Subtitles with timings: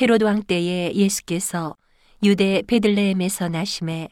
[0.00, 1.76] 헤롯 왕 때에 예수께서
[2.22, 4.08] 유대 베들레헴에서 나심에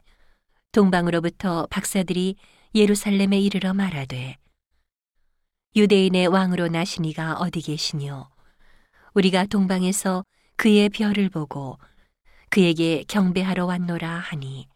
[0.73, 2.37] 동방으로부터 박사들이
[2.75, 4.37] 예루살렘에 이르러 말하되
[5.75, 8.29] 유대인의 왕으로 나시니가 어디 계시뇨?
[9.15, 10.23] 우리가 동방에서
[10.57, 11.79] 그의 별을 보고
[12.51, 14.69] 그에게 경배하러 왔노라 하니.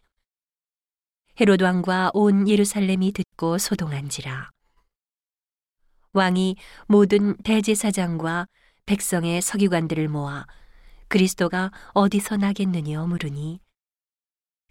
[1.39, 4.50] 헤롯 왕과 온 예루살렘이 듣고 소동한지라.
[6.14, 8.46] 왕이 모든 대제사장과
[8.86, 10.46] 백성의 서기관들을 모아
[11.15, 13.61] 그리스도가 어디서 나겠느냐 물으니?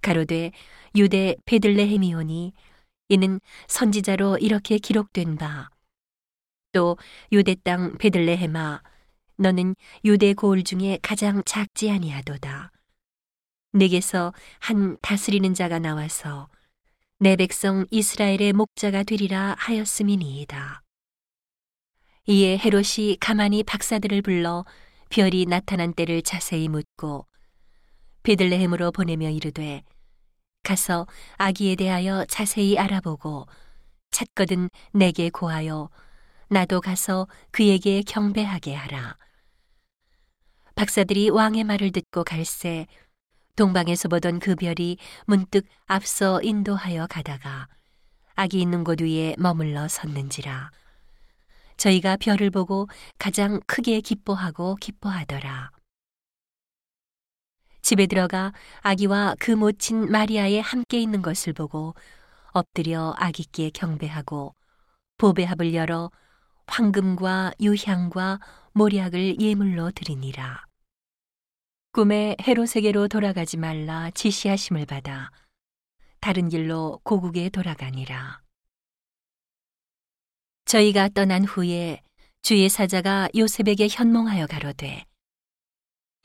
[0.02, 0.52] 가로되
[0.94, 2.52] 유대 베들레헴이오니
[3.08, 5.70] 이는 선지자로 이렇게 기록된 바.
[6.74, 6.98] 또
[7.32, 8.84] 유대 땅 베들레헴아
[9.38, 12.74] 너는 유대 고을 중에 가장 작지 아니하도다.
[13.72, 16.50] 내게서 한 다스리는 자가 나와서
[17.20, 20.82] 내 백성 이스라엘의 목자가 되리라 하였음이니이다.
[22.28, 24.66] 이에 헤롯이 가만히 박사들을 불러
[25.14, 27.28] 별이 나타난 때를 자세히 묻고
[28.24, 29.84] 베들레헴으로 보내며 이르되
[30.64, 31.06] 가서
[31.38, 33.46] 아기에 대하여 자세히 알아보고
[34.10, 35.92] 찾거든 내게 고하여
[36.50, 39.16] 나도 가서 그에게 경배하게 하라.
[40.74, 42.88] 박사들이 왕의 말을 듣고 갈새
[43.56, 44.98] 동방에서 보던 그 별이
[45.28, 47.68] 문득 앞서 인도하여 가다가
[48.34, 50.72] 아기 있는 곳 위에 머물러 섰는지라.
[51.84, 55.72] 저희가 별을 보고 가장 크게 기뻐하고 기뻐하더라.
[57.82, 61.94] 집에 들어가 아기와 그 모친 마리아에 함께 있는 것을 보고
[62.54, 64.56] 엎드려 아기께 경배하고
[65.18, 66.10] 보배합을 열어
[66.68, 68.40] 황금과 유향과
[68.72, 70.66] 모략을 예물로 드리니라.
[71.92, 75.32] 꿈에 헤로세계로 돌아가지 말라 지시하심을 받아
[76.22, 78.43] 다른 길로 고국에 돌아가니라.
[80.74, 82.02] 저희가 떠난 후에
[82.42, 85.06] 주의 사자가 요셉에게 현몽하여 가로되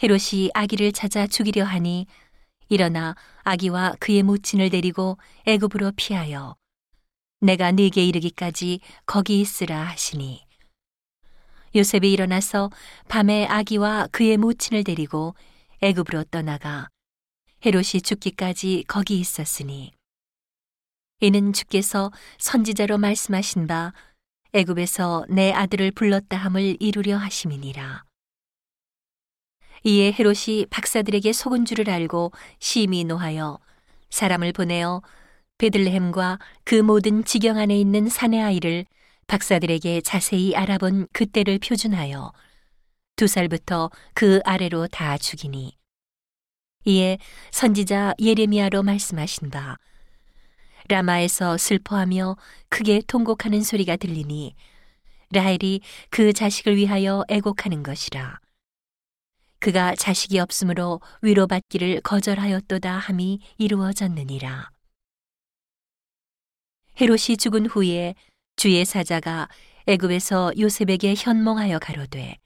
[0.02, 2.06] 헤롯이 아기를 찾아 죽이려 하니
[2.70, 6.56] 일어나 아기와 그의 모친을 데리고 애굽으로 피하여
[7.42, 10.46] 내가 네게 이르기까지 거기 있으라 하시니.
[11.76, 12.70] 요셉이 일어나서
[13.08, 15.34] 밤에 아기와 그의 모친을 데리고
[15.82, 16.88] 애굽으로 떠나가
[17.66, 19.92] 헤롯이 죽기까지 거기 있었으니.
[21.20, 23.92] 이는 주께서 선지자로 말씀하신 바
[24.52, 28.04] 애굽에서 내 아들을 불렀다 함을 이루려 하심이니라.
[29.84, 33.58] 이에 헤롯이 박사들에게 속은 줄을 알고 심히 노하여
[34.10, 35.02] 사람을 보내어
[35.58, 38.86] 베들레헴과 그 모든 지경 안에 있는 사내 아이를
[39.26, 42.32] 박사들에게 자세히 알아본 그때를 표준하여
[43.16, 45.76] 두 살부터 그 아래로 다 죽이니
[46.84, 47.18] 이에
[47.50, 49.76] 선지자 예레미야로 말씀하신 바
[50.88, 52.36] 라마에서 슬퍼하며
[52.68, 54.54] 크게 통곡하는 소리가 들리니
[55.30, 58.40] 라헬이 그 자식을 위하여 애곡하는 것이라.
[59.60, 64.70] 그가 자식이 없으므로 위로받기를 거절하였도다 함이 이루어졌느니라.
[67.00, 68.14] 헤롯이 죽은 후에
[68.56, 69.48] 주의 사자가
[69.86, 72.38] 애굽에서 요셉에게 현몽하여 가로되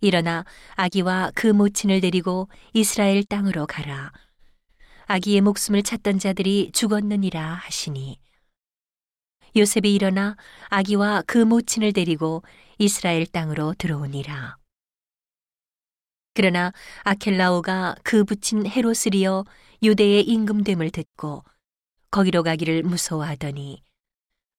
[0.00, 0.44] 일어나
[0.74, 4.12] 아기와 그 모친을 데리고 이스라엘 땅으로 가라.
[5.06, 8.18] 아기의 목숨을 찾던 자들이 죽었느니라 하시니
[9.56, 10.36] 요셉이 일어나
[10.68, 12.42] 아기와 그 모친을 데리고
[12.78, 14.58] 이스라엘 땅으로 들어오니라.
[16.34, 16.72] 그러나
[17.04, 19.44] 아켈라오가 그 붙인 헤로스리어
[19.82, 21.44] 유대의 임금됨을 듣고
[22.10, 23.82] 거기로 가기를 무서워하더니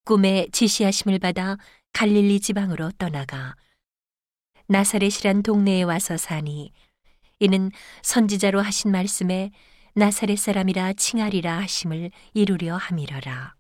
[0.06, 1.58] 꿈에 지시하심을 받아
[1.94, 3.56] 갈릴리 지방으로 떠나가
[4.68, 6.72] 나사렛이란 동네에 와서 사니
[7.40, 7.72] 이는
[8.02, 9.52] 선지자로 하신 말씀에
[9.98, 13.57] 나사렛 사람이라 칭하리라 하심을 이루려 함이러라.